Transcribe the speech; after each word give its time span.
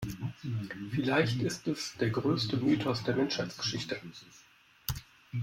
Vielleicht 0.89 1.43
ist 1.43 1.67
es 1.67 1.95
der 1.99 2.09
größte 2.09 2.57
Mythos 2.57 3.03
der 3.03 3.15
Menschheitsgeschichte. 3.15 4.01